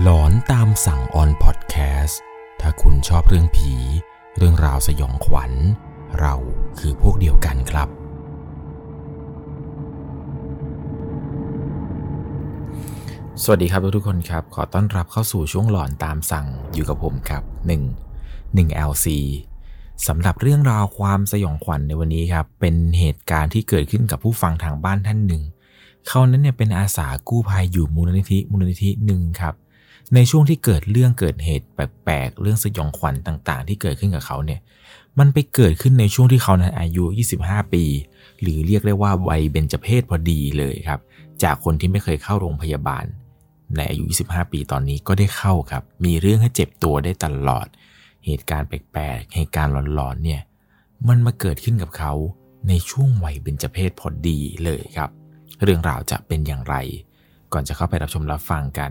[0.00, 2.20] หลอนตามสั่งออนพอดแคสต์
[2.60, 3.72] ถ้าคุณชอบเรื่องผี
[4.36, 5.52] เรื่องราวสยองขวัญ
[6.20, 6.34] เรา
[6.78, 7.88] คือพวกเดียวกันครับ
[13.42, 17.42] สวัสดีครับทุกคนครับ ขอต้อนรับเข้าสู่ช่วงหลอนตามสั่งอยู่กับผมครับ
[18.16, 19.06] 1 1 LC
[20.06, 25.42] สำหรับเรื่องราวความสยองขวัญในวันนี้ครับ เป็นเหตุการณ์ที่เกิดขึ้นกับผู้ฟังทางบ้านท่านหนึ่ง
[26.06, 29.54] เขานั้นเนี่ยเป็นอาสากู้ภัยอยู่มูลนิธิมูลนิธิหนึ่งครับ
[30.14, 34.60] ในช่วงที่เกิดเรื่องเกิดเหตุแปลกๆ เรื่องสยองขวัญต่างๆ ที่เกิดขึ้นกับเขาเนี่ย
[35.18, 37.04] มันไปเกิดขึ้นในช่วงที่เขานั้นอายุ
[37.38, 37.84] 25 ปี
[38.40, 41.00] หรือเรียกได้ว่าวัยเบญจเพศพอดีเลยครับ
[41.42, 43.04] จากคนที่ไม่เคยเข้าโรงพยาบาล
[43.76, 47.66] ในอายุ 25 ปีตอนนี้ก็ได้เข้าครับ มีเรื่องให้เจ็บตัวได้ตลอด
[48.26, 50.40] เหตุการณ์แปลกๆ เหตุการณ์หลอนๆ เนี่ย
[51.08, 52.12] มันมาเกิดขึ้นกับเขา
[52.68, 55.10] ในช่วงวัยเบญจเพศพอดีเลยครับ
[55.62, 56.76] เรื่องราวจะเป็นอย่างไร
[57.52, 58.90] ก่อนจะเข้าไปรับชมรับฟังกัน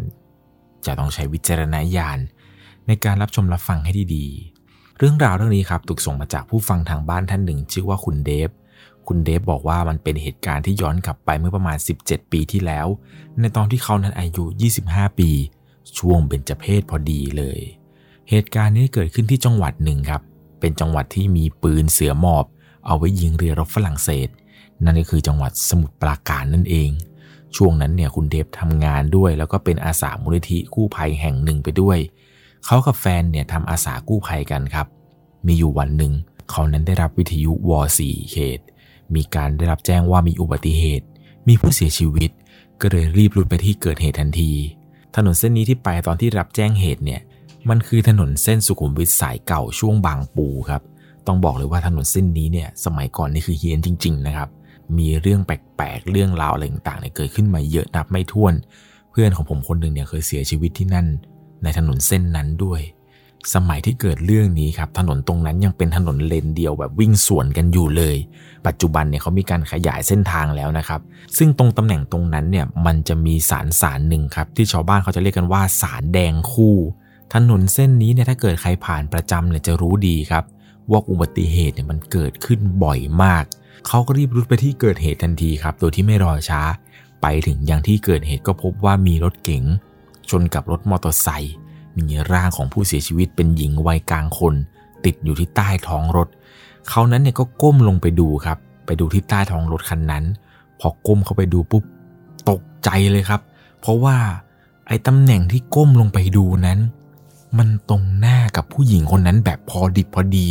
[0.85, 2.19] จะต้องใช้วิจารณญาณ
[2.87, 8.49] ในการรับชมรับฟังให้ดีๆ เรื่องราวเรื่องนี้ครับถูกส่งมาจากผู้ฟังทางบ้านท่านหนึ่ง ชื่อว่าคุณเดฟ
[9.07, 12.87] คุณเดฟบอกว่ามันเป็นเหตุการณ์ที่ย้อนกลับไปเมื่อประมาณ 17 ปีที่แล้ว
[13.39, 14.43] ในตอนที่เขานั้นอายุ
[14.81, 15.29] 25 ปี
[15.97, 17.59] ช่วงเบญจเพศพอดีเลย
[18.29, 20.21] เหตุการณ์นี้เกิดขึ้นที่จังหวัดหนึ่งครับ
[20.59, 22.45] เป็นจังหวัดที่มีปืนเสือหมอบ
[22.85, 24.29] เอาไว้ยิงเรือรบฝรั่งเศส
[24.83, 26.89] นั่นก็คือจังหวัดสมุทรปราการนั่นเอง
[27.57, 31.97] ช่วงนั้นเนี่ยคุณเดฟทำงานด้วย แล้วก็เป็นอาสามูลนิธิกู้ภัยแห่งหนึ่งไปด้วย
[32.65, 34.87] เขากับแฟนเนี่ยทำอาสากู้ภัยกันครับ
[35.47, 36.13] มีอยู่วันหนึ่ง
[36.49, 37.71] เขานั้นได้รับวิทยุว
[38.03, 38.59] 4เขต
[39.15, 41.05] มีการได้รับแจ้งว่ามีอุบัติเหตุ
[41.47, 42.29] มีผู้เสียชีวิต
[42.81, 44.51] ก็เลยรีบรุดไปที่เกิดเหตุทันที
[45.15, 47.21] ถนนเส้นนี้ที่ไปตอนที่รับแจ้งเหตุเนี่ย
[47.69, 50.81] มันคือถนนเส้นสุขุมวิทสายเก่าช่วงบางปูครับ
[51.27, 54.49] ต้องบอกเลยว่าถนนเส้นนี้เนี่ยสมัยก่อนนี่คือเฮียนจริง ๆ นะครับ
[54.97, 58.53] มีเรื่องแปลกๆ เรื่องราวอะไรต่างๆเนี่ยเกิดขึ้นมาเยอะนับไม่ถ้วน
[59.11, 61.07] เพื่อนของผมคนหนึ่งเนี่ยเคยเสียชีวิตที่นั่น
[61.63, 62.81] ในถนนเส้นนั้นด้วย
[63.55, 68.15] สมัยที่เกิดเรื่องนี้ครับ ถนนตรงนั้นยังเป็นถนนเลนเดียวแบบวิ่งสวนกันอยู่เลย
[68.67, 71.01] ปัจจุบันเนี่ยเขามีการขยายเส้นทางแล้วนะครับ
[71.37, 76.75] ซึ่งตรงตำแหน่งตรงนั้นเนี่ยมันจะมีสารสารหนึ่งครับ ที่ชาวบ้านเขาจะเรียกกันว่าสารแดงคู่
[77.33, 80.43] ถนนเส้นนี้เนี่ยถ้าเกิดใครผ่านประจำเนี่ยจะรู้ดีครับ
[80.91, 83.43] ว่าอุบัติเหตุเนี่ยมันเกิดขึ้นบ่อยมาก
[83.87, 86.61] เขาก็รีบรุดไปที่เกิดเหตุทันทีครับ โดยที่ไม่รอช้า
[87.21, 89.63] ไปถึงยังที่เกิดเหตุก็พบว่ามีรถเก๋ง
[90.29, 91.55] ชนกับรถมอเตอร์ไซค์
[91.97, 94.55] มีร่างของผู้เสียชีวิตเป็นหญิงวัยกลางคน
[95.05, 96.27] ติดอยู่ที่ใต้ท้องรถ
[96.89, 100.23] เขานั้นเนี่ยก็ก้มลงไปดูครับ ไปดูที่ใต้ท้องรถคันนั้น
[100.79, 101.83] พอก้มเข้าไปดูปุ๊บ
[102.49, 103.41] ตกใจเลยครับ
[103.79, 104.17] เพราะว่า
[104.87, 106.79] ไอ้ตำแหน่งที่ก้มลงไปดูนั้น
[107.57, 110.47] มันตรงหน้ากับผู้หญิงคนนั้นแบบพอดิบพอดี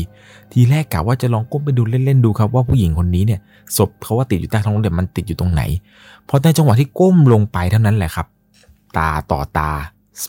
[0.52, 3.40] ทีแรกกะว่าจะลองก้มไปดูเล่นๆดูครับว่าผู้หญิงคนนี้เนี่ย
[3.76, 5.62] ศพเขาว่าติดอยู่ใต้ท้องรถเนี่ยมันติดอยู่ตรงไหน
[6.28, 8.26] พอในจังหวะที่ก้มลงไปเท่านั้นแหละครับ
[8.96, 9.70] ตาต่อตา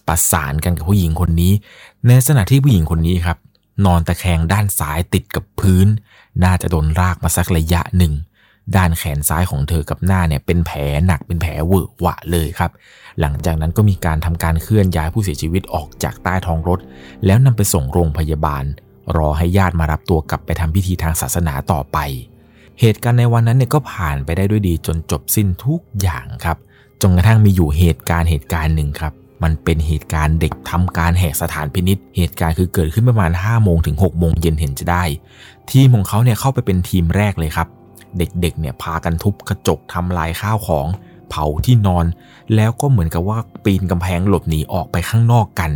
[0.08, 1.52] ประสานกันกับผู้หญิงคนนี้
[2.04, 3.38] ในลักษณะที่ผู้หญิงคนนี้ครับ
[3.86, 5.88] นอนตะแคงด้านซ้ายติดกับพื้น
[6.44, 8.14] น่าจะโดนรากมาสักระยะหนึ่ง
[8.76, 12.72] ด้านแขนซ้ายของเธอกับหน้าเนี่ยเป็นแผลหนักเป็นแผลเวอะหวะเลยครับ
[13.20, 16.80] หลังจากนั้นก็มีการทำการเคลื่อนย้ายผู้เสียชีวิตออกจากใต้ท้องรถ
[17.26, 18.64] แล้วนำไปส่งโรงพยาบาล
[19.18, 21.98] รอให้ญาติมารับตัวกลับไปทำพิธีทางศาสนาต่อไป
[22.80, 26.58] เหตุการณ์ในวันนั้นเนี่ยก็ผ่านไปได้ด้วยดีจนจบสิ้นทุกอย่างครับ
[27.02, 35.04] จนกระทั่งมีอยู่เหตุการณ์เหตุการณ์หนึ่งครับมันเป็นเหตุการณ์เด็กทำการแหกสถานพินิจเหตุการณ์คือเกิดขึ้นประมาณ5โมงถึง6โมงเย็นเห็นจะได้
[35.72, 37.68] ทีมของเขาเนี่ยเข้าไปเป็นทีมแรกเลยครับ
[38.18, 40.88] เด็กๆเนี่ยพากันทุบกระจกทำลายข้าวของ
[41.30, 42.06] เผาที่นอน
[42.56, 45.72] แล้วก็เหมือนกับว่าปีนกำแพงหลบหนีออกไปข้างนอกกัน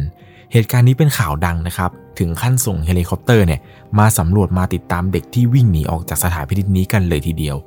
[0.52, 3.60] เหตุการณ์นี้เป็นข่าวดังนะครับ ถึงขั้นส่งเฮลิคอปเตอร์เนี่ย
[4.00, 7.58] มาสำรวจมาติดตามเด็กที่วิ่งหนีออกจากสถานพินิจนี้กันเลยทีเดียว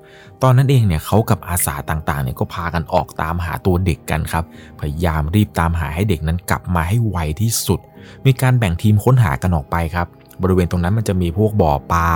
[0.43, 4.45] ตอนนั้นเองเนี่ยเขากับอาสาต่างๆเนี่ยก็พากันออกตามหาตัวเด็กกันครับ
[4.81, 7.81] พยายามรีบตามหาให้เด็กนั้นกลับมาให้ไวที่สุด
[8.25, 10.06] มีการแบ่งทีมค้นหากันออกไปครับ
[10.43, 12.09] บริเวณตรงนั้นมันจะมีพวกบ่อปลา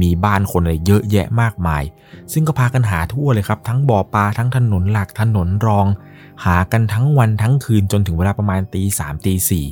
[0.00, 1.82] มีบ้านคนอะไรเยอะแยะมากมาย
[2.32, 5.86] ซึ่งก็พากันหาทั่วเลยครับ ทั้งบ่อปลาทั้งถนนหลักถนนรอง
[6.44, 9.66] หากันทั้งวันทั้งคืนจนถึงเวลาประมาณตีสามตีสี่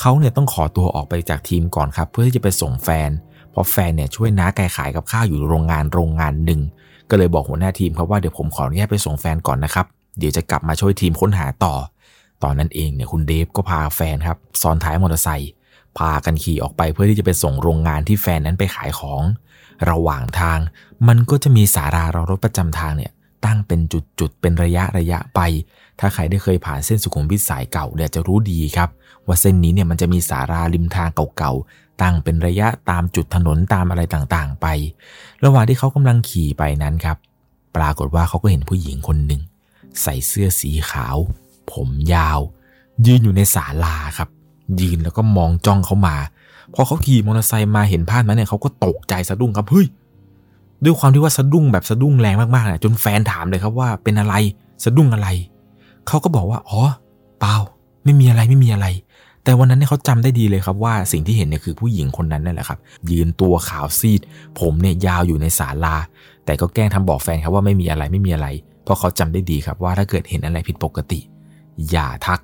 [0.00, 3.10] เขาเนี่ยต้องขอตัวออกไปจากทีมก่อนครับ เพื่อที่จะไปส่งแฟน
[3.50, 6.60] เพราะแฟนเนี่ยช่วยน้าแกขายกับข้าวอยู่โรงงานโรงงานหนึ่ง
[7.10, 9.86] ก็เลยบอกหัวหน้าทีมครับว่าเดี๋ยวผมขออนุญาตไปส่งแฟนก่อนนะครับ
[10.18, 11.74] เดี๋ยวจะกลับมาช่วยทีมค้นหาต่อ
[12.42, 15.52] ตอนนั้นเองเนี่ยคุณเดฟก็พาแฟนครับซ้อนท้ายมอเตอร์ไซค์
[15.98, 19.22] พากันขี่ออกไปเพื่อที่จะไปส่งโรงงานที่แฟนนั้นไปขายของ
[19.90, 20.58] ระหว่างทาง
[21.08, 23.12] มันก็จะมีสารารอรถประจำทางเนี่ย
[23.44, 25.40] ตั้งเป็นจุดๆ เป็นระยะระยะไป
[26.00, 28.88] ถ้าใครได้เคยผ่านเส้นสุขุมวิทสายเก่าเนี่ยจะรู้ดีครับ
[29.26, 34.66] ว่าเส้นนี้เนี่ยมันจะมีสาราริมทางเก่าๆ ตั้งเป็นระยะตามจุดถนนตามอะไรต่างๆ ไป
[35.44, 37.16] ระหว่างที่เขากำลังขี่ไปนั้นครับ
[37.76, 39.40] ปรากฏว่าเขาก็เห็นผู้หญิงคนหนึ่ง
[40.02, 41.16] ใส่เสื้อสีขาว
[41.72, 42.40] ผมยาว
[43.06, 44.28] ยืนอยู่ในศาลาครับ
[44.80, 46.16] ยืนแล้วก็มองจ้องเขามา
[46.74, 49.86] พอเขาขี่มอเตอร์ไซค์มาเห็นภาพนั้นเนี่ยเขาก็ตกใจสะดุ้งครับเฮ้ย
[50.84, 54.34] ด้วยความที่ว่าสะดุ้งแบบสะดุ้งแรงมากๆเนี่ยจนแฟนถามเลยครับว่าเป็นอะไร
[54.84, 55.28] สะดุ้งอะไร
[56.08, 56.80] เขาก็บอกว่าอ๋อ
[57.40, 57.56] เปล่า
[58.04, 58.86] ไม่มีอะไรไม่มีอะไร
[59.44, 62.78] แต่วันนั้นเนี่ยเขาจำได้ดีเลยครับว่าสิ่งที่เห็นเนี่ยคือผู้หญิงคนนั้นนั่นแหละครับ
[63.10, 64.20] ยืนตัวขาวซีด
[64.60, 65.96] ผมเนี่ยยาวอยู่ในศาลา
[66.44, 68.48] แต่ก็แกล้งทำบอกแฟนครับว่าไม่มีอะไรไม่มีอะไร
[68.84, 71.20] เพราะเขาจำได้ดีครับว่าถ้าเกิดเห็นอะไรผิดปกติ
[71.90, 72.40] อย่าทัก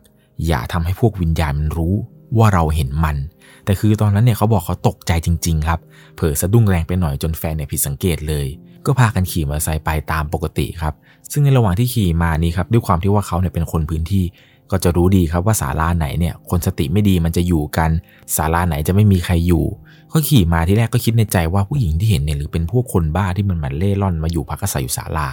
[0.47, 1.95] อย่าทำให้พวกวิญญาณมันรู้
[2.39, 3.17] ว่าเราเห็นมัน
[3.65, 5.81] แต่คือตอนนั้นเนี่ยเขาบอกเขาตกใจจริง ๆ ครับ
[6.17, 8.47] เผลอสะดุ้งแรงไปหน่อยจนแฟนเนี่ยผิดสังเกตเลย
[8.87, 10.95] ก็พากันขี่มอเตอร์ไซค์ไปตามปกติครับ
[11.31, 14.25] ซึ่งในระหว่างที่ขี่มานี้ครับด้วยความที่ว่าเขาเนี่ยเป็นคนพื้นที่
[14.71, 17.91] ก็จะรู้ดีครับว่าศาลาไหนเนี่ยคนสติไม่ดีมันจะอยู่กัน
[18.37, 19.65] ศาลาไหนจะไม่มีใครอยู่
[20.13, 25.29] ก็ขี่มาที่แรกก็คิดในใจว่าผู้หญิงที่เห็นเนี่ยหรือเป็นพวกคนบ้าที่มันมาเล่ร่อนมาอยู่พักอาศัยอยู่ศาลา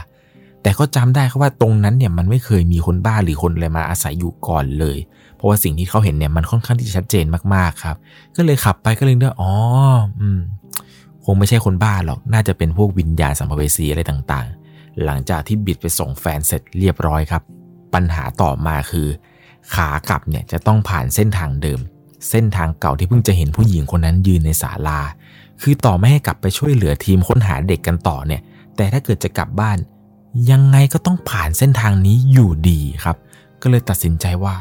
[0.62, 4.98] แต่ก็จำได้ครับว่าตรงนั้นเนี่ยมันไม่เคยมีคนบ้าหรือคนอะไรมาอาศัยอยู่ก่อนเลย
[5.42, 7.96] เพราะว่าสิ่งที่เขาเห็นเนี่ยมันค่อนข้างที่จะชัดเจนมากๆครับ
[8.36, 9.52] ก็เลยขับไปก็เลยเดาอ๋อ
[10.20, 10.40] อืม
[11.26, 17.44] คงไม่ใช่คนบ้าหรอก น่าจะเป็นพวกวิญญาณสัมภเวสีอะไรต่างๆ หลังจากที่บิดไปส่งแฟนเสร็จเรียบร้อยครับ
[17.94, 19.08] ปัญหาต่อมาคือ
[19.74, 21.80] ขากลับเนี่ยจะต้องผ่านเส้นทางเดิม
[22.30, 25.00] เส้นทางเก่าที่เพิ่งจะเห็นผู้หญิงคนนั้นยืนในศาลา
[25.62, 28.42] คือต่อไม่ให้กลับไปช่วยเหลือทีมค้นหาเด็กกันต่อเนี่ย
[28.76, 29.78] แต่ถ้าเกิดจะกลับบ้าน
[30.52, 33.18] ยังไงก็ต้องผ่านเส้นทางนี้อยู่ดีครับ
[33.62, 34.56] ก็เลยตัดสินใจว่า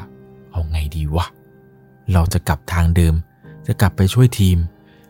[0.60, 1.26] เอาไงดีวะ
[2.12, 3.14] เราจะกลับทางเดิม
[3.66, 4.58] จะกลับไปช่วยทีม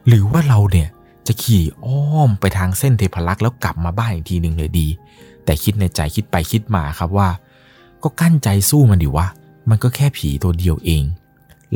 [0.07, 0.89] หรือว่าเราเนี่ย
[1.27, 4.89] จะขี่อ้อมไปทางเส้นเทพลักษ์แล้วกลับมาบ้านอีกทีหนึ่งเลยดี
[5.45, 7.29] แต่คิดในใจคิดไปคิดมาครับว่า
[8.03, 9.27] ก็กั้นใจสู้มันดิวะ
[9.71, 11.03] มันก็แค่ผีตัวเดียวเอง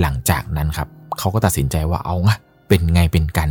[0.00, 0.88] หลังจากนั้นครับ
[1.18, 2.30] เขาก็ตัดสินใจว่าเอาไง
[2.68, 3.48] เป็นไงเป็นกัน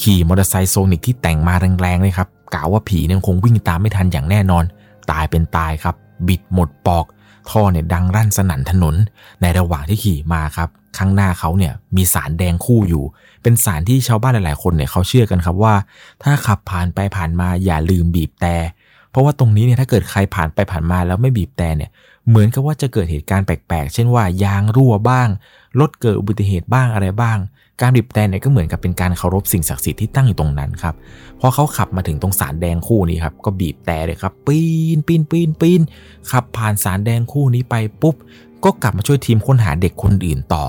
[0.00, 4.64] ขี่มอเตอร์ไซค์โซนิกที่แต่งมาแรงๆเลยครับกล่าวว่าผีเนี่ยคงวิ่งตามไม่ทันอย่างแน่นอน
[5.10, 5.94] ตายเป็นตายครับ
[6.28, 7.06] บิดหมดปอก
[7.50, 8.94] ท่อเนี่ยดังรั่นสนั่นถนน
[9.40, 10.68] ในระหว่างที่ขี่มาครับ
[10.98, 13.04] ข้างหน้าเขาเนี่ยมีสารแดงคู่อยู่
[13.42, 15.74] เป็นสารที่ชาวบ้านหลายๆ คนเนี่ยเขาเชื่อกันครับว่า
[16.22, 18.56] ถ้าขับผ่านไปผ่านมาอย่าลืมบีบแต่
[19.10, 21.90] เพราะว่าตรงนี้เนี่ยถ้าเกิดใครผ่านไปผ่านมาแล้วไม่บีบแต่เนี่ย
[22.28, 25.28] เหมือนกับว่าจะเกิดเหตุการณ์แปลกๆ เช่นว่ายางรั่วบ้าง
[25.80, 27.38] รถเกิดอุบัติเหตุบ้างอะไรบ้าง
[27.80, 30.94] การบีบแต่เนี่ยก็เหมือนกับเป็นการเคารพสิ่งศักดิ์สิทธิ์ที่ตั้งอยู่ตรงนั้นครับ
[31.40, 34.60] พอเขาขับมาถึงตรงสารแดงคู่นี้ครับ ก็บีบแต่เลยครับ ปี
[34.96, 35.80] นปีนปีนปีน
[36.30, 38.14] ขับผ่านสารแดงคู่นี้ไปปุ๊บ
[38.64, 40.64] ก็กลับมาช่วยทีมค้นหาเด็กคนอื่นต่อ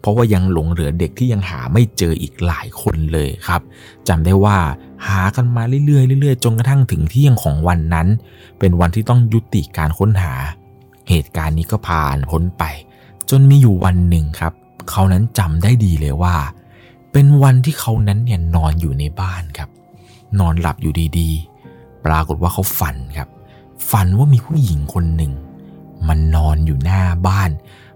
[0.00, 3.60] เพราะว่ายังหลงเหลือเด็กที่ยังหาไม่เจออีกหลายคนเลยครับ
[4.08, 4.58] จำได้ว่า
[5.06, 8.08] หากันมาเรื่อยๆเรื่อยๆจนกระทั่งถึงเที่ยงของวันนั้น
[8.58, 10.34] เป็นวันที่ต้องยุติการค้นหา
[11.08, 12.64] เหตุการณ์นี้ก็ผ่านพ้นไป
[13.30, 14.52] จนมีอยู่วันหนึ่งครับ
[14.90, 16.36] เขานั้นจำได้ดีเลยว่า
[17.12, 19.68] เป็นวันที่เขานั้นเนี่ยนอนอยู่ในบ้านครับ
[20.40, 23.28] นอนหลับอยู่ดีๆ ปรากฏว่าเขาฝันครับ
[23.90, 25.32] ฝันว่ามีผู้หญิงคนหนึ่ง
[26.08, 27.50] มันนอนอยู่หน้าบ้าน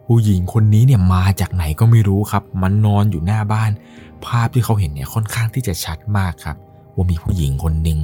[0.07, 3.71] ผู้หญิงคนนี้เนี่ยมาจากไหนก็ไม่รู้ครับ มันนอนอยู่หน้าบ้าน
[4.25, 6.57] ภาพที่เขาเห็นเนี่ยค่อนข้างที่จะชัดมากครับ
[6.95, 7.99] ว่ามีผู้หญิงคนหนึ่ง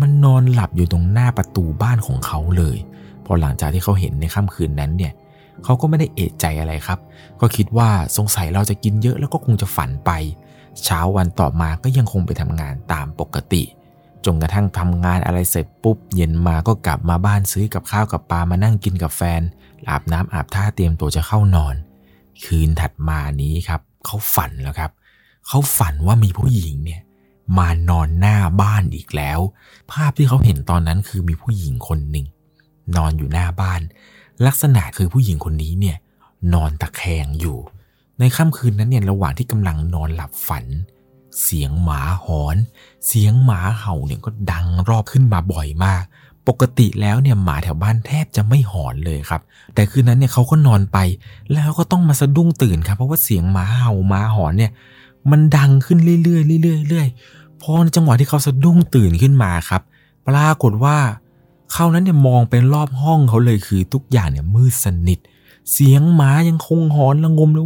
[0.00, 2.76] มันนอนหลับอยู่ตรงหน้าประตูบ้านของเขาเลย
[3.32, 5.12] พอหลังจากที่เขาเห็นในค่ำคืนนั้นเนี่ย
[5.64, 6.98] เขาก็ไม่ได้เอะใจอะไรครับ
[7.40, 10.10] ก็คิดว่าสงสัยเราจะกินเยอะแล้วก็คงจะฝันไป
[10.84, 13.62] เช้าวันต่อมาก็ยังคงไปทำงานตามปกติ
[14.24, 19.40] จนกระทั่งทำงานอะไรเสร็จปุ๊บ เย็นมาก็กลับมาบ้านซื้อกับข้าวกับปลามานั่งกินกับแฟน
[19.88, 21.74] อาบน้ำอาบท่าเตรียมตัวจะเข้านอน
[22.44, 24.90] คืนถัดมานี้ครับเขาฝันแล้วครับ
[25.48, 27.00] เขาฝันว่ามีผู้หญิงเนี่ย
[27.58, 29.40] มานอนหน้าบ้านอีกแล้ว
[29.92, 32.26] ภาพที่เขาเห็นตอนนั้นคือมีผู้หญิงคนหนึ่ง
[32.96, 33.80] นอนอยู่หน้าบ้าน
[34.46, 35.96] ลักษณะคือผู้หญิงคนนี้เนี่ย
[36.54, 37.58] นอนตะแคงอยู่
[38.18, 40.64] ในค่ำคืนนั้นเนี่ยระหว่างที่กำลังนอนหลับฝัน
[41.42, 42.56] เสียงหมาหอน
[43.06, 46.04] เสียงหมาเห่าเนี่ยก็ดังรอบขึ้นมาบ่อยมาก
[46.48, 49.40] ปกติแล้วเนี่ยหมาแถวบ้านแทบจะไม่หอนเลยครับ
[49.74, 50.98] แต่คืนนั้นเนี่ยเขาก็นอนไป
[51.52, 54.72] แล้วก็ต้องมาสะดุ้งตื่นครับ เพราะว่าเสียงหมาเห่าหมาหอนเนี่ย
[55.30, 59.82] มันดังขึ้นเรื่อยๆเรื่อยๆเรื่อยๆพอในจังหวะที่เขาสะดุ้งตื่นขึ้นมาครับ
[60.28, 60.96] ปรากฏว่า
[61.72, 65.18] เขานั้นเนี่ยมองเป็นรอบห้องเขาเลยคือทุกอย่างเนี่ยมืดสนิท
[65.72, 67.64] เสียงหมายังคงหอนระงมเลย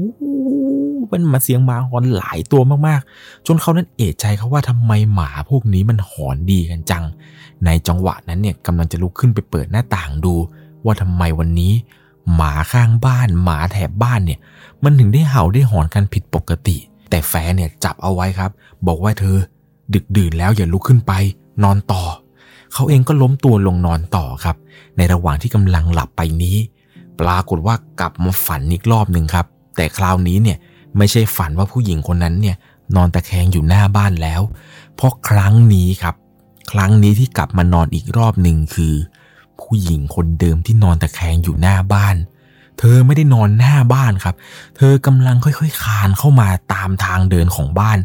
[1.10, 7.04] เป็นมาเสียงหมาหอนหลายตัวมากๆ จนเขานั้นเอะใจเขาว่าทำไมหมาพวกนี้มันหอนดีกันจัง
[7.64, 10.34] ในจังหวะนั้นเนี่ยกำลังจะลุกขึ้นไปเปิดหน้าต่างดู
[10.84, 11.72] ว่าทำไมวันนี้
[12.34, 14.40] หมาข้างบ้าน หมาแถบบ้านเนี่ย
[14.82, 16.76] มันถึงได้เห่าได้หอนกันผิดปกติ
[17.10, 18.50] แต่แฟนเนี่ยจับเอาไว้ครับ
[18.86, 19.36] บอกว่าเธอ
[19.94, 21.12] ดึกดื่นแล้วอย่าลุกขึ้นไป
[21.62, 22.02] นอนต่อ
[22.74, 24.56] เขาเองก็ล้มตัวลงนอนต่อครับ
[24.96, 26.56] ในระหว่างที่กำลังหลับไปนี้
[27.20, 30.58] ปรากฏว่ากลับมาฝันอีกรอบหนึ่งครับ แต่คราวนี้เนี่ย
[30.96, 32.56] ไม่ใช่ฝันว่าผู้หญิงคนนั้นเนี่ย
[32.96, 34.42] นอนตะแคงอยู่หน้าบ้านแล้ว
[34.96, 36.14] เพราะครั้งนี้ครับ
[36.72, 38.94] ครั้งนี้ที่กลับมานอนอีกรอบหนึ่งคือ
[39.60, 42.16] ผู้หญิงคนเดิมที่นอนตะแคงอยู่หน้าบ้าน
[42.78, 44.34] เธอไม่ได้นอนหน้าบ้านครับ
[44.76, 47.98] เธอกำลังค่อยๆคานเข้ามาตามทางเดินของบ้าน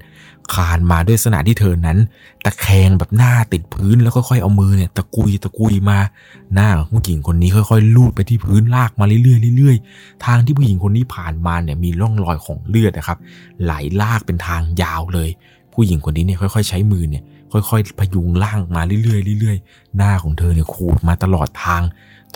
[0.53, 1.97] คานมาด้วยสนาที่เธอนั้น
[2.45, 5.97] ตะแคงแบบหน้าติดพื้นแล้วก็ค่อยเอามือเนี่ยตะกุยตะกุยมา
[6.53, 13.17] หน้าของผู้หญิงคนนี้ค่อยๆลูดไปที่พื้นลากมาเรื่อยๆเรื่อยๆทางที่ผู้หญิงคนนี้ผ่านมาเนี่ยมีร่องรอยของเลือดนะครับ
[13.63, 15.29] ไหลลากเป็นทางยาวเลย
[15.73, 21.81] ผู้หญิงคนนี้เนี่ยค่อย ๆ ใช้มือเนี่ยค่อยๆ พยุงล่างมาเรื่อยๆเรื่อยๆ หน้าของเธอเนี่ยขูดมาตลอดทาง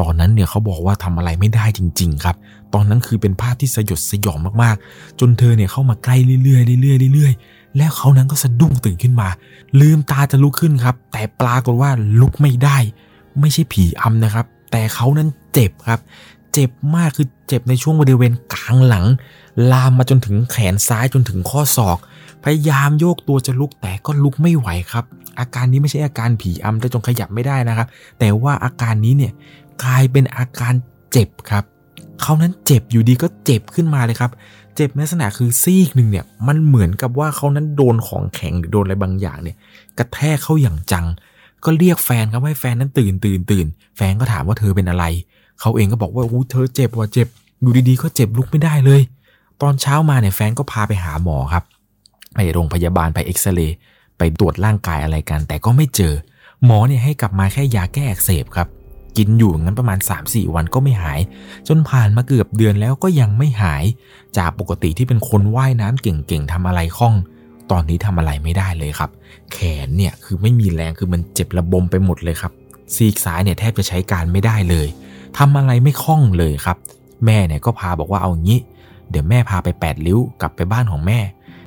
[0.02, 2.36] ตอนนั้นเนี่ยเขาบอกว่าทำอะไรไม่ได้จริง ๆ ครับ
[2.74, 7.34] ตอนนั้นคือเป็นภาพที่สยดสยองมากๆ จนเธอเนี่ยเข้ามาใกล้เรื่อยๆเรื่อยๆเรื่อย
[7.78, 9.30] แล้วเขานั้นก็สะดุ้งตื่นขึ้นมา
[9.80, 12.78] ลืมตาจะลุกขึ้นครับ แต่ปรากฏว่าลุกไม่ได้
[13.40, 16.00] ไม่ใช่ผีอำนะครับ แต่เขานั้นเจ็บครับ
[16.54, 19.06] เจ็บมากคือเจ็บในช่วงบริเวณกลางหลัง
[19.72, 21.98] ลามมาจนถึงแขนซ้ายจนถึงข้อศอก
[22.44, 25.06] พยายามโยกตัวจะลุกแต่ก็ลุกไม่ไหวครับ
[25.40, 27.88] อาการนี้ไม่ใช่อาการผีอำแต่จนขยับไม่ได้นะครับ
[28.20, 29.34] แต่ว่าอาการนี้เนี่ย
[29.84, 30.74] กลายเป็นอาการ
[31.12, 31.64] เจ็บครับ
[32.24, 34.32] เขานั้นเจ็บอยู่ดีก็เจ็บขึ้นมาเลยครับ
[34.76, 39.58] เจ็บในลักษณะคือซีกหนึ่งเนี่ยมันเหมือนกับว่าเขานั้นโดนของแข็งหรือโดนอะไรบางอย่างเนี่ย
[39.98, 41.06] กระแทกเข้าอย่างจัง
[41.64, 43.66] ก็เรียกแฟนครับให้แฟนนั้นตื่นตื่นตื่น
[43.98, 45.06] แฟนก็ถามว่าเธอเป็นอะไร
[45.60, 47.28] เขาเองก็บอกว่าอู้เธอเจ็บว่ะเจ็บ
[47.62, 49.02] อยู่ดีๆก็เจ็บลุกไม่ได้เลย
[49.62, 51.64] ตอนเช้ามาเนี่ยแฟนก็พาไปหาหมอครับ
[52.34, 53.78] ไปโรงพยาบาลไปเอ็กซเรย์
[54.18, 56.14] ไปตรวจร่างกายอะไรกัน แต่ก็ไม่เจอ
[56.66, 58.68] หมอเนี่ยให้กลับมาแค่ยาแก้อักเสบครับ
[59.18, 61.20] กินอยู่งั้นประมาณ 3-4 วันก็ไม่หาย
[61.68, 63.84] จนผ่านมาเกือบเดือนแล้วก็ยังไม่หาย
[64.38, 67.14] จากปกติที่เป็นคนว่ายน้ำเก่งๆทำอะไรคล่อง
[67.72, 69.10] ตอนนี้ทำอะไรไม่ได้เลยครับ
[69.54, 72.52] แขนเนี่ยคือไม่มีแรงคือมันเจ็บระบมไปหมดเลยครับ
[72.96, 74.88] ซีกซ้ายเนี่ยแทบจะใช้การไม่ได้เลย
[75.38, 76.78] ทำอะไรไม่คล่องเลยครับ
[77.26, 78.60] แม่เนี่ยก็พาบอกว่าเอางี้
[79.10, 81.20] เดี๋ยวแม่พาไปแปดริ้วกลับไปบ้านของแม่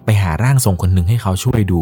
[0.04, 1.80] ไปหาร่างทรงคนหนึ่งให้เขาช่วยดู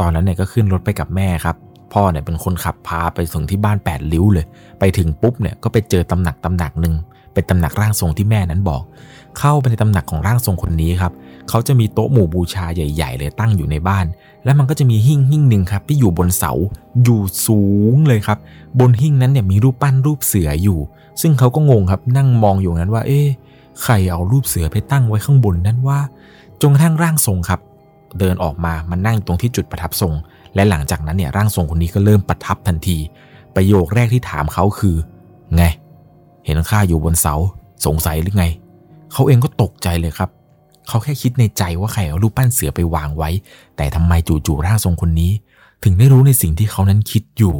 [0.00, 1.56] ตอนนั้นเนี่ยก็ขึ้นรถไปกับแม่ครับ
[1.92, 4.46] พ่อเนี่ยเป็นคนขับพาไปส่งที่บ้านแปดริ้วเลย
[4.78, 6.94] ไปถึงปุ๊บเนี่ยก็ไปเจอตำหนักตำหนักหนึ่ง
[7.32, 8.82] เป็นตำหนักร่างทรงที่แม่นั้นบอก
[9.38, 11.12] เข้าไปในตำหนักของร่างทรงคนนี้ครับ
[11.48, 14.06] เขาจะมีโต๊ะหมู่บูชาใหญ่ๆ เลยตั้งอยู่ในบ้าน
[14.44, 16.52] แล้วมันก็จะมีหิ้งหิ้งหนึ่งครับที่อยู่บนเสา
[17.04, 17.62] อยู่สู
[17.94, 18.38] งเลยครับ
[18.80, 20.78] บนหิ้งนั้นเนี่ยมีรูปปั้นรูปเสืออยู่
[21.20, 23.26] ซึ่งเขาก็งงครับนั่งมองอยู่นั้นว่า เอ๊ะ
[23.82, 25.98] ใครเอารูปเสือไปตั้งไว้ข้างบนนั้นว่า
[26.60, 27.60] จนกระทั่งร่างทรงครับ
[28.18, 30.12] เดินออกมามานั่งตรงที่จุดประทับทรง
[30.54, 32.98] และหลังจากนั้นเนี่ยร่างทรงคนนี้ก็เริ่มประทับทันที
[33.56, 34.96] ประโยคแรกที่ถามเขาคือ
[35.56, 35.62] ไง
[36.44, 37.34] เห็นข้าอยู่บนเสา
[37.86, 38.46] สงสัยหรือไง
[39.12, 40.30] เขาเองก็ตกใจเลยครับ
[40.88, 43.30] เขาแค่คิดในใจว่าใครเอารูปปั้นเสือไปวางไว้
[43.76, 45.32] แต่ทำไมจู่ๆร่างทรงคนนี้
[45.84, 47.54] ถึงได้รู้ในสิ่งที่เขานั้นคิดอยู่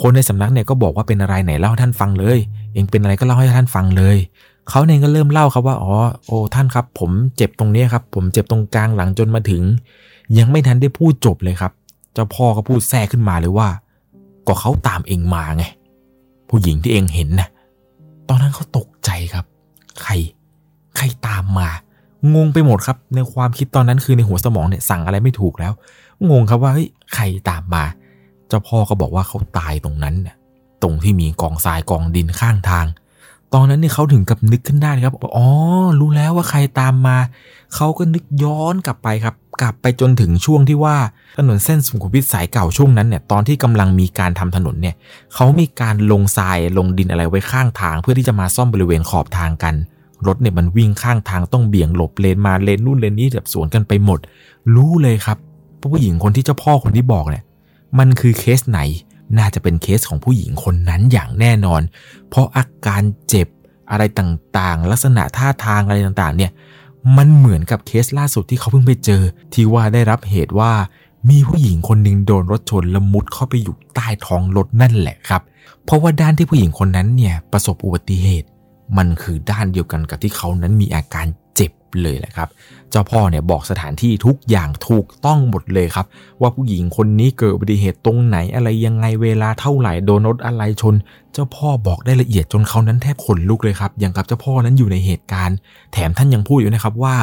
[0.00, 2.38] คนในสำนักเนี่ยก็บอกว่าเป็นอะไรไหนเล่าให้ท่านฟังเลย
[2.72, 4.16] เองเป็นอะไรก็เล่าให้ท่านฟังเลย
[4.68, 5.94] เขาเองก็เริ่มเล่าครับว่าอ๋อ
[6.26, 9.62] โอ้ท่านครับ ผมเจ็บตรงนี้ครับ ผมเจ็บตรงกลางหลังจนมาถึง
[10.38, 11.72] ยังไม่ทันได้พูดจบเลยครับ
[12.14, 13.68] เจ้าพ่อก็พูดแทรกขึ้นมาเลยว่า
[14.46, 15.64] ก็เขาตามเองมาไง
[16.48, 17.48] ผู้หญิงที่เองเห็นนะ
[18.28, 19.44] ตอนนั้นเขาตกใจครับ
[20.02, 20.12] ใคร
[20.96, 21.68] ใครตามมา
[22.34, 25.72] งงไปหมดครับ ในความคิดตอนนั้นคือในหัวสมองเนี่ยสั่งอะไรไม่ถูกแล้ว
[26.30, 27.84] งงครับว่าเฮ้ยใครตามมา
[28.48, 30.36] เจ้าพ่อก็บอกว่าเขาตายตรงนั้นน่ะ
[30.82, 32.86] ตรงที่มีกองทรายกองดินข้างทาง
[33.54, 35.46] ตอนนั้นเนี่ยเขาถึงกับนึกขึ้นได้ครับ อ๋อ
[36.00, 37.16] รู้แล้วว่าใครตามมา
[37.74, 40.96] เขาก็นึกย้อนกลับไปครับ กลับไปจนถึงช่วงที่ว่า
[41.38, 44.94] ถนนเส้นสุขุมวิทสายเก่าช่วงนั้นเนี่ยตอนที่กำลังมีการทำถนนเนี่ย
[45.34, 49.74] เขามีการลงทรายลงดินอะไรไว้ข้างทาง เพื่อที่จะมาซ่อมบริเวณขอบทางกัน
[50.26, 54.18] รถเนี่ยมันวิ่งข้างทางต้องเบี่ยงหลบเลนมาเลนนู่นเลนนี้แบบสวนกันไปหมด
[54.74, 55.38] รู้เลยครับ
[55.80, 57.44] ผู้หญิงคนที่เจ้าพ่อคนที่บอกเนี่ย
[57.98, 58.80] มันคือเคสไหน
[59.38, 61.82] น่าจะเป็นเคสของผู้หญิงคนนั้นอย่างแน่นอน
[62.28, 63.48] เพราะอาการเจ็บ
[63.90, 66.50] อะไรต่างๆ ลักษณะท่าทางอะไรต่างๆ เนี่ย
[67.16, 69.22] มันเหมือนกับเคสล่าสุดที่เขาเพิ่งไปเจอ
[69.54, 70.72] ที่ว่าได้รับเหตุว่า
[71.30, 75.42] มีผู้หญิงคนหนึ่งโดนรถชนและมุดเข้าไปอยู่ใต้ท้องรถนั่นแหละครับ
[75.84, 78.48] เพราะว่าด้านที่ผู้หญิงคนนั้นเนี่ยประสบอุบัติเหตุ
[78.96, 81.26] มันคือด้านเดียวกันกับที่เขานั้นมีอาการ
[82.02, 82.48] เลยแหละครับ
[82.90, 86.06] เจ้าพ่อเนี่ยบอกสถานที่ทุกอย่างถูกต้องหมดเลยครับ
[86.40, 90.94] ว่าผู้หญิงคนนี้เกิดอุบัติเหตุตรงไหนอะไรยังไงเวลาเท่าไหร่โดนรถอะไรชน
[91.32, 95.56] เจ้าพ่อบอกได้ละเอียดจนเขานั้นแทบขนลุกเลยครับอย่างกับเจ้าพ่อนั้นอยู่ในเหตุการณ์
[95.92, 97.16] แถมท่านยังพูดอยู่นะครับว่า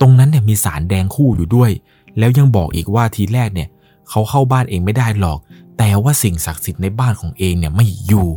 [0.00, 1.70] ตรงนั้นเนี่ยมีสารแดงคู่อยู่ด้วย
[2.18, 3.68] แล้วยังบอกอีกว่าทีแรกเนี่ย
[4.10, 5.38] เขาเข้าบ้านเองไม่ได้หรอก
[5.78, 8.28] แต่ว่าสิ่งศักดิ์สิทธิ์ในบ้านของเองเนี่ยไม่อยู่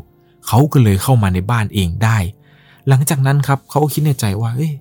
[0.48, 2.18] เขาก็เลยเข้ามาในบ้านเองได้
[2.88, 4.74] หลังจากนั้นครับเขาก็คิดในใจว่า เอ้ย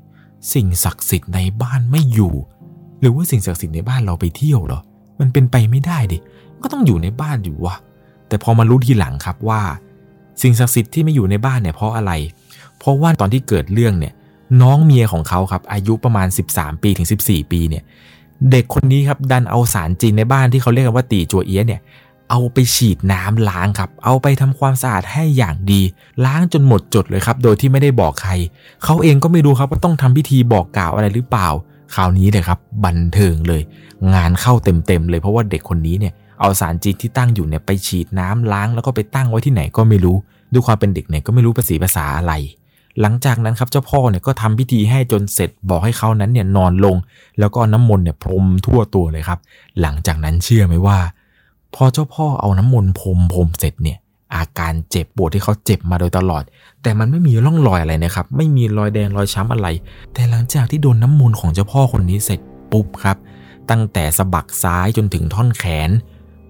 [0.52, 2.34] สิ่งศักดิ์สิทธิ์ในบ้านไม่อยู่
[3.00, 4.80] หรือว่าสิ่งศักดิ์สิทธิ์ในบ้านเราไปเที่ยวเหรอ
[5.20, 6.18] มันเป็นไปไม่ได้ดิ
[6.62, 7.76] ก็ต้องอยู่ในบ้านอยู่วะ
[8.28, 9.60] แต่พอมารู้ทีหลังครับว่า
[10.42, 12.12] สิ่งศักดิ์สิทธิ์ที่ไม่อยู่ในบ้านเนี่ยเพราะอะไร
[12.78, 14.14] เพราะว่าตอนที่เกิดเรื่องเนี่ย
[14.62, 17.84] น้องเมียของเขาครับอายุประมาณ 13 ปีถึง 14 ปีเนี่ย
[18.50, 21.80] เด็กคนนี้ครับดันเอาสารจีนในบ้านที่เขาเรียกกันว่าตีจัวเอี้ยเนี่ย
[22.30, 25.80] เอาไปฉีดน้ำล้างครับ เอาไปทำความสะอาดให้อย่างดี
[26.24, 28.32] ล้างจนหมดจดเลยครับ โดยที่ไม่ได้บอกใคร
[28.84, 31.48] เขาเองก็ไม่รู้ครับว่าต้องทำพิธีบอกกล่าวอะไรหรือเปล่า
[31.94, 33.62] คราวนี้เลยครับบันเทิงเลย
[34.14, 40.16] งานเข้าเต็มๆเลยเพราะว่าเด็กคนนี้เนี่ยเอาสารจีนที่ตั้งอยู่เนี่ยไปฉีดน้ำล้างแล้วก็ไปตั้งไว้ที่ไหนก็ไม่รู้
[40.52, 42.34] ด้วยความเป็นเด็กเนี่ยก็ไม่รู้ภาษีภาษาอะไร
[43.00, 46.96] หลังจากนั้นครับเจ้าพ่อเนี่ยก็ทำพิธีให้จนเสร็จบอกให้เขานั้นเนี่ยนอนลง
[47.38, 49.38] แล้วก็น้ำมนต์เนี่ยพรมทั่วตัวเลยครับ
[49.80, 50.98] หลังจากนั้นเชื่อไหมว่า
[51.74, 53.98] พอเจ้าพ่อเอาน้ำมนต์พรมพรมเสร็จเนี่ย
[54.34, 56.42] อาการเจ็บปวดที่เขาเจ็บมาโดยตลอด
[56.82, 59.68] แต่มันไม่มีร่องรอยอะไรนะครับ ไม่มีรอยแดงรอยช้ำอะไร
[60.14, 62.40] แต่หลังจากที่โดนน้ำมนต์ของเจ้าพ่อคนนี้เสร็จ
[62.72, 63.16] ปุ๊บครับ
[63.70, 65.90] ตั้งแต่สะบักซ้ายจนถึงท่อนแขน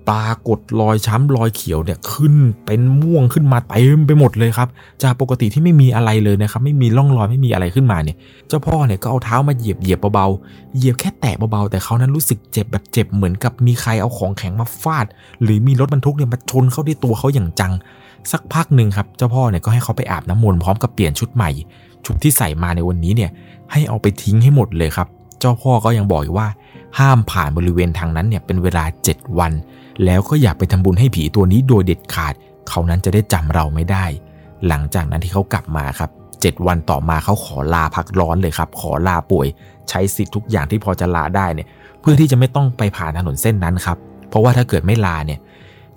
[0.08, 2.34] ปรากฏรอยช้ำรอยเขียวเนี่ยขึ้น
[2.66, 4.68] เป็นม่วงขึ้นมาเต็มไปหมดเลยครับ
[5.02, 8.16] จากปกติที่ไม่มีอะไรเลยนะครับ ไม่มีร่องรอยไม่มีอะไรขึ้นมาเนี่ย
[8.48, 15.06] เจ้าพ่อเนี่ยก็เอาเท้ามาเหยียบเหยียบเบาๆเหยียบแค่แตะเบาๆแต่เขานั้นรู้สึกเจ็บแบบเจ็บเหมือนกับมีใครเอาของแข็งมาฟาด
[15.42, 17.72] หรือมีรถบรรทุกเนี่ยมาชนเข้าที่ตัวเขาอย่างจัง
[18.32, 21.50] สักพักหนึ่งครับเจ้าพ่อเนี่ยก็ให้เขาไปอาบน้ำมนต์พร้อมกับเปลี่ยนชุดใหม่
[22.06, 23.30] ชุดที่ใส่มาในวันนี้เนี่ย
[23.72, 25.08] ให้เอาไปทิ้งให้หมดเลยครับ
[25.40, 26.48] เจ้าพ่อก็ยังบอกว่า
[26.98, 29.52] ห้ามผ่านบริเวณทางนั้นเนี่ยเป็นเวลา 7 วัน
[30.04, 32.34] แล้วก็อยากไปทำบุญให้ผีตัวนี้โดยเด็ดขาด
[32.68, 34.04] เขานั้นจะได้จำเราไม่ได้
[34.68, 39.46] หลังจากนั้นที่เขากลับมาครับเจ็ดวันต่อมาเขาขอลาพักร้อนเลยครับ ขอลาป่วย
[39.88, 41.68] ใช้สิทธิ์ทุกอย่างที่พอจะลาได้เนี่ย
[42.00, 45.38] เพื่อที่จะไม่ต้องไปผ่านถนนเส้นนั้นครับ เพราะว่าถ้าเกิดไม่ลาเนี่ย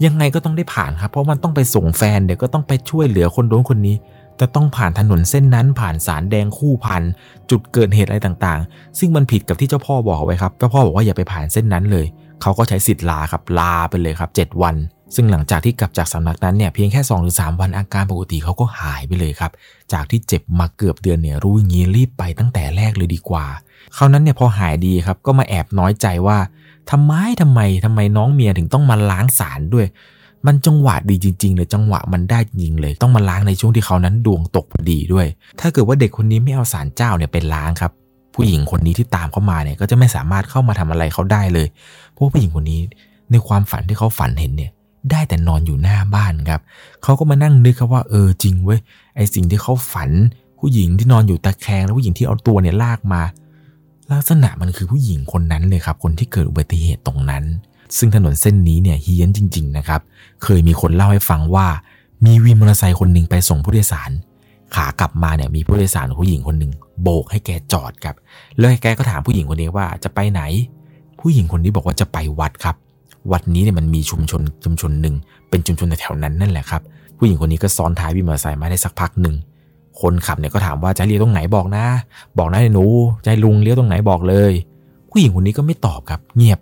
[0.05, 3.95] ยังไงก็ต้องได้ผ่านครับ เพราะมันต้องไปส่งแฟนเดี๋ยวก็ต้องไปช่วยเหลือคนโดนคนนี้
[4.37, 7.03] แต่ต้องผ่านถนนเส้นนั้นผ่านสารแดงคู่พัน
[7.49, 12.05] จุดเกิดเหตุอะไรต่างๆ ซึ่งมันผิดกับที่เจ้าพ่อบอกไว้ครับเจ้าพ่อบอกว่าอย่าไปผ่านเส้นนั้นเลย
[12.41, 14.75] เขาก็ใช้สิทธิ์ลาครับลาไปเลยครับ 7 วัน
[15.15, 19.51] ซึ่งหลังจากที่กลับจากสำนักนั้นเนี่ยเพียงแค่2อหรือสวันอาการปกติเขาก็หายไปเลยครับ
[19.93, 23.45] จากที่เจ็บมาเกือบเดือนเนี่ยรู้อย่างนี้รีบไปตั้งแต่แรกเลยดีกว่า
[23.95, 26.37] เขานั้นเนี่ยพอหายดีครับก็มาแอบน้อยใจว่า
[26.91, 29.87] ทำไมทำไมทำไมน้องเมียถึงต้องมาล้างสารด้วย
[30.47, 35.27] มันจังหวะดีจริง ๆ เลยจังหวะมันได้จริงเลย ต้องมาล้างในช่วงที่เขานั้นดวงตกพอดีด้วย
[35.59, 37.91] ถ้าเกิดว่าเด็กคนนี้ไม่เอาสารเจ้าเนี่ยเป็นล้างครับ
[38.41, 41.67] ผู้หญิงคนนี้ที่ตามเข้ามาเนี่ยก็จะไม่สามารถเข้ามาทำอะไรเขาได้เลย
[42.11, 42.79] เพราะผู้หญิงคนนี้
[43.31, 44.71] ในความฝันที่เขาฝันเห็นเนี่ย
[45.11, 46.61] ได้แต่นอนอยู่หน้าบ้านครับ
[47.03, 48.79] เขาก็มานั่งนึกครับว่าเออจริงเว้ย
[49.15, 50.09] ไอสิ่งที่เขาฝัน
[50.59, 53.21] ผู้หญิงที่นอนอยู่ตะแคงแล้วผู้หญิงที่เอาตัวเนี่ยลากมา
[54.11, 57.43] ลักษณะมันคือผู้หญิงคนนั้นเลยครับ คนที่เกิดอุบัติเหตุตรงนั้น
[57.97, 60.01] ซึ่งถนนเส้นนี้เนี่ยเฮี้ยนจริง ๆ นะครับ
[60.43, 61.67] เคยมีคนเล่าให้ฟังว่า
[62.25, 64.11] มีวินมอเตอร์ไซค์คนหนึ่งไปส่งผู้โดยสาร
[64.75, 68.15] ขากลับมาเนี่ยมีผู้โดยสารผู้หญิงคนหนึ่ง โบกให้แกจอดครับ
[68.57, 70.41] แล้วแกก็ถามผู้หญิงคนนี้ว่าจะไปไหน
[71.19, 72.75] ผู้หญิงคนนี้บอกว่าจะไปวัดครับ
[73.31, 75.15] วัดนี้เนี่ยมันมีชุมชนชุมชนหนึ่ง
[75.49, 76.81] เป็นชุมชนแถวนั้นนั่นแหละครับ
[77.17, 79.35] ผู้หญิงคนนี้ก็ซ้อนท้ายวินมอเตอร์ไซค์มาได้สักพักหนึ่ง
[80.01, 81.85] คนขับเนี่ยก็ถามว่าจะเลี้ยวตรงไหนบอกนะ
[82.37, 82.85] บอกนะหนู
[83.23, 84.51] ใจลุงเลี้ยวตรงไหนบอกเลย
[85.09, 86.59] ผู้หญิงคนนี้ก็ไม่ตอบครับ เงียบ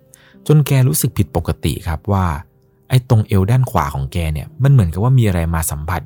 [0.47, 2.25] จนแกรู้สึกผิดปกติครับว่า
[2.89, 6.01] ไอ้ตรงเอวด้านขวาของแกเนี่ยมันเหมือนกับว่ามีอะไรมาสัมผัส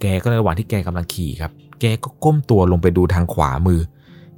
[0.00, 3.80] แกก็ในระหว่างที่แกกำลังขี่ครับ แกก็ก้มตัวลงไปดูทางขวามือ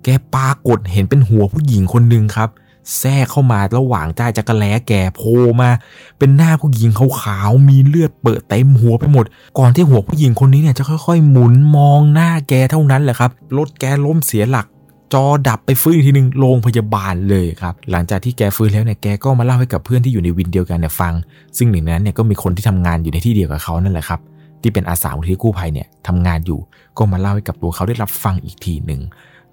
[0.04, 2.50] แกปากดเห็นเป็นหัวผู้หญิงคนหนึ่งครับ
[2.98, 5.70] แทรกเข้ามาระหว่างใต้จักรแล้แกโผล่มา
[6.18, 9.24] เป็นหน้าผู้หญิงขาวๆมีเลือดเปิดเต็มหัวไปหมด
[9.58, 14.66] ก่อนที่หัวผู้หญิงคนนี้เนี่ยจะค่อย ๆ หมุนมองหน้าแกเท่านั้นแหละครับรถแกล้มเสียหลัก
[15.14, 21.12] จอดับไปฟื้นทีหนึ่งโรงพยาบาลเลยครับ หลังจากที่แกฟื้นแล้วเนี่ยแกก็มาเล่าให้กับเพื่อนที่อยู่ในวินเดียวกันเนี่ยฟัง
[21.56, 24.20] ซึ่งหนึ่งนั้นเนี่ยก็มีคนที่ทำงานอยู่ในที่เดียวกับเขานั่นแหละครับ
[24.66, 26.60] ที่เป็นอาสามูลที่กู้ภัยเนี่ยทำงานอยู่
[26.98, 29.00] ก็มาเล่าให้กับตัวเขาได้รับฟังอีกทีหนึ่ง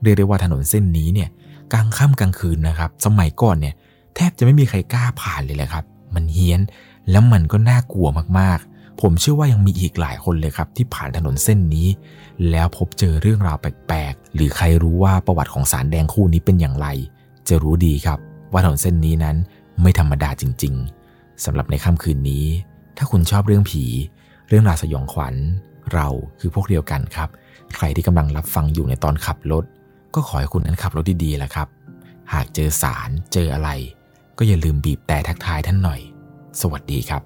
[0.02, 1.30] เรียกได้ว่าถนนเส้นนี้เนี่ย
[1.74, 3.74] กลางค่ำกลางคืนนะครับ สมัยก่อนเนี่ย
[4.16, 5.84] แทบจะไม่มีใครกล้าผ่านเลยแหละครับ
[6.16, 6.62] มันเฮี้ยน
[7.12, 8.08] แล้วมันก็น่ากลัว
[8.40, 11.88] มากๆ ผมเชื่อว่ายังมีอีกหลายคนเลยครับ ที่ผ่านถนนเส้นนี้
[12.50, 16.88] แล้วพบเจอเรื่องราวแปลกๆ หรือใครรู้ว่าประวัติของสารแดงคู่นี้เป็นอย่างไร
[17.48, 18.20] จะรู้ดีครับ
[18.52, 19.36] ว่าถนนเส้นนี้นั้น
[19.82, 20.74] ไม่ธรรมดาจริง
[21.10, 22.46] ๆสำหรับในค่ำคืนนี้
[22.98, 23.84] ถ้าคุณชอบเรื่องผี
[24.56, 25.36] รื่องราวสยองขวัญ
[25.94, 26.08] เรา
[26.40, 27.30] คือพวกเดียวกันครับ
[27.76, 29.64] ใครที่กำลังรับฟังอยู่ในตอนขับรถ
[30.16, 31.68] ก็ขอให้คุณนั้นขับรถดีๆแหละครับ
[32.34, 33.70] หากเจอสารเจออะไร
[34.38, 36.02] ก็อย่าลืมบีบแต่ทักทายท่านหน่อย
[36.62, 37.24] สวัสดีครับ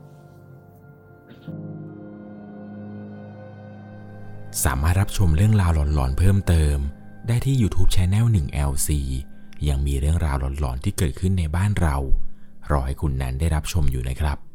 [4.63, 6.78] สามารถรับชมเรื่องราวหลอนๆเพิ่มเติม
[7.28, 8.90] ได้ที่ YouTube c h anel 1 LC
[9.68, 11.98] ยังมีเรื่องราวหลอนๆที่เกิดขึ้นในบ้านเรา
[12.72, 14.47] รอให้คุณนั้นได้รับชมอยู่นะครับ